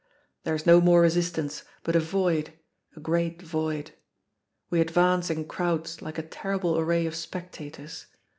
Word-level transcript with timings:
There 0.45 0.55
is 0.55 0.65
no 0.65 0.81
more 0.81 0.99
resistance, 1.01 1.61
but 1.83 1.95
a 1.95 1.99
void, 1.99 2.53
a 2.95 2.99
great 2.99 3.39
void. 3.39 3.91
We 4.71 4.81
advance 4.81 5.29
in 5.29 5.45
crowds 5.47 6.01
like 6.01 6.17
a 6.17 6.23
terrible 6.23 6.75
array 6.79 7.05
of 7.05 7.13
spectators. 7.13 8.07